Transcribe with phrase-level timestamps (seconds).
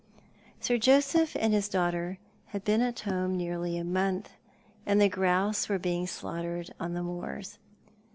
[0.59, 2.17] Sir Joseph and his daughter
[2.47, 4.31] had been at home nearly a month,
[4.83, 7.59] and the grouse were being slaughtered on the moors.